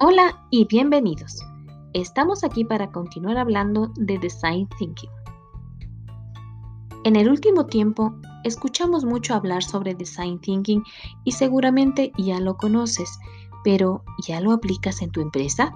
[0.00, 1.40] Hola y bienvenidos.
[1.92, 5.10] Estamos aquí para continuar hablando de Design Thinking.
[7.02, 8.14] En el último tiempo,
[8.44, 10.84] escuchamos mucho hablar sobre Design Thinking
[11.24, 13.18] y seguramente ya lo conoces,
[13.64, 15.74] pero ¿ya lo aplicas en tu empresa?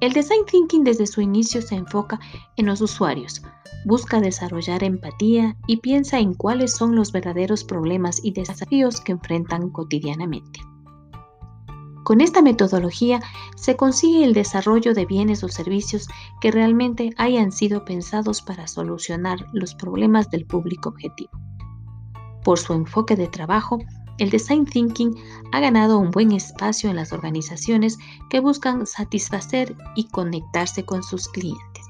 [0.00, 2.18] El Design Thinking desde su inicio se enfoca
[2.56, 3.40] en los usuarios,
[3.84, 9.70] busca desarrollar empatía y piensa en cuáles son los verdaderos problemas y desafíos que enfrentan
[9.70, 10.58] cotidianamente.
[12.04, 13.20] Con esta metodología
[13.56, 16.06] se consigue el desarrollo de bienes o servicios
[16.42, 21.30] que realmente hayan sido pensados para solucionar los problemas del público objetivo.
[22.44, 23.78] Por su enfoque de trabajo,
[24.18, 25.16] el Design Thinking
[25.50, 27.98] ha ganado un buen espacio en las organizaciones
[28.28, 31.84] que buscan satisfacer y conectarse con sus clientes.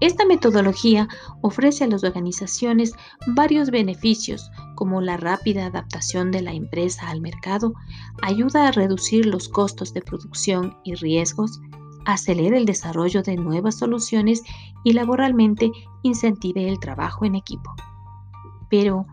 [0.00, 1.06] Esta metodología
[1.40, 2.94] ofrece a las organizaciones
[3.28, 4.50] varios beneficios
[4.80, 7.74] como la rápida adaptación de la empresa al mercado,
[8.22, 11.60] ayuda a reducir los costos de producción y riesgos,
[12.06, 14.42] acelera el desarrollo de nuevas soluciones
[14.82, 15.70] y laboralmente
[16.02, 17.74] incentive el trabajo en equipo.
[18.70, 19.04] Pero,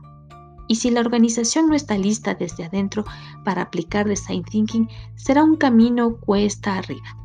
[0.70, 3.04] ¿y si la organización no está lista desde adentro
[3.44, 4.88] para aplicar Design Thinking?
[5.16, 7.18] Será un camino cuesta arriba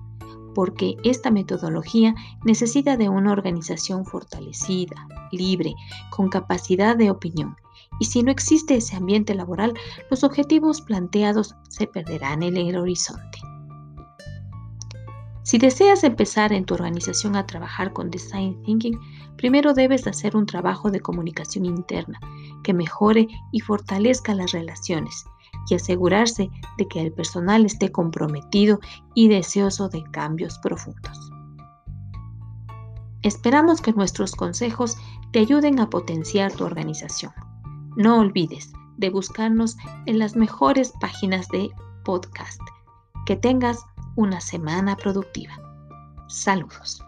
[0.52, 5.74] porque esta metodología necesita de una organización fortalecida, libre,
[6.10, 7.56] con capacidad de opinión.
[8.02, 9.74] Y si no existe ese ambiente laboral,
[10.10, 13.38] los objetivos planteados se perderán en el horizonte.
[15.44, 18.98] Si deseas empezar en tu organización a trabajar con Design Thinking,
[19.36, 22.18] primero debes hacer un trabajo de comunicación interna
[22.64, 25.24] que mejore y fortalezca las relaciones
[25.70, 28.80] y asegurarse de que el personal esté comprometido
[29.14, 31.30] y deseoso de cambios profundos.
[33.22, 34.96] Esperamos que nuestros consejos
[35.30, 37.32] te ayuden a potenciar tu organización.
[37.96, 39.76] No olvides de buscarnos
[40.06, 41.70] en las mejores páginas de
[42.04, 42.60] podcast.
[43.26, 43.78] Que tengas
[44.16, 45.54] una semana productiva.
[46.28, 47.02] Saludos.